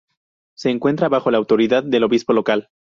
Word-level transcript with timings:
Se 0.55 0.71
encuentra 0.71 1.09
bajo 1.09 1.29
la 1.29 1.37
autoridad 1.37 1.83
del 1.83 2.03
obispo 2.05 2.33
local. 2.33 2.69